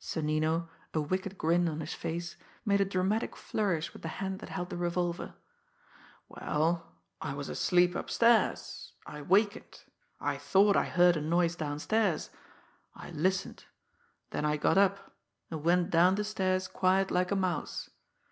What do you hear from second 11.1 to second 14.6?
a noise downstairs. I listened. Then I